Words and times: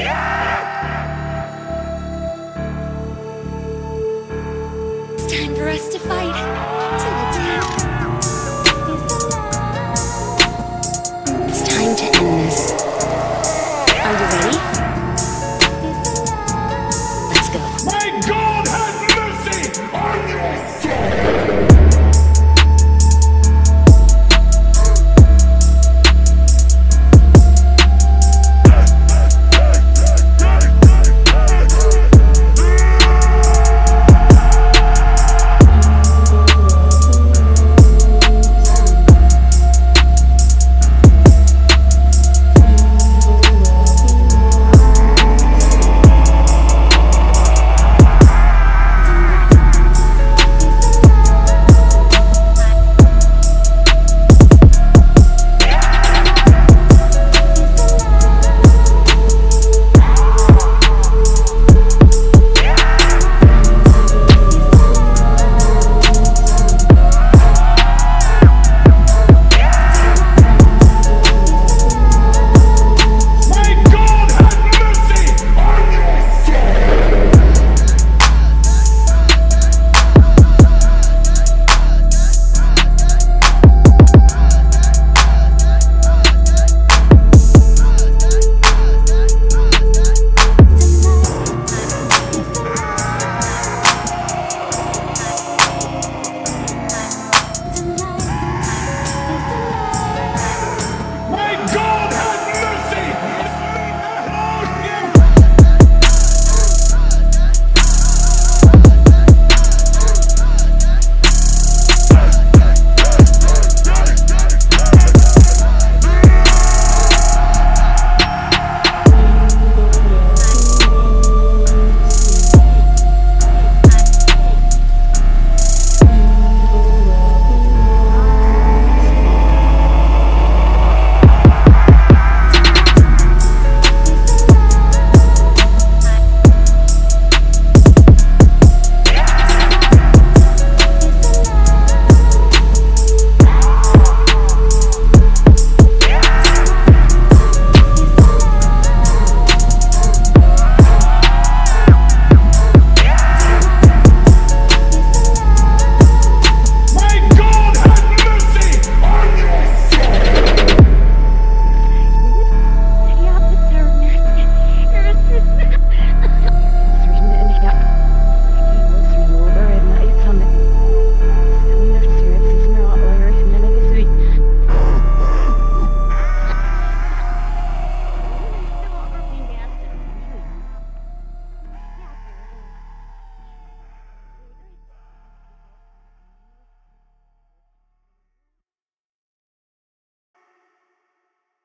It's 0.00 0.06
time 5.32 5.54
for 5.56 5.68
us 5.68 5.88
to 5.88 5.98
fight. 5.98 6.47